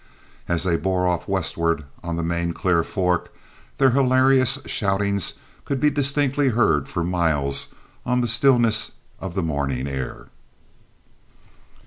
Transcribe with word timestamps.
As 0.47 0.63
they 0.63 0.77
bore 0.77 1.05
off 1.05 1.27
westward 1.27 1.83
on 2.03 2.15
the 2.15 2.23
main 2.23 2.53
Clear 2.53 2.81
Fork 2.81 3.31
their 3.77 3.91
hilarious 3.91 4.57
shoutings 4.65 5.33
could 5.63 5.79
be 5.79 5.91
distinctly 5.91 6.47
heard 6.49 6.89
for 6.89 7.03
miles 7.03 7.67
on 8.03 8.21
the 8.21 8.27
stillness 8.27 8.93
of 9.19 9.35
the 9.35 9.43
morning 9.43 9.87
air. 9.87 10.29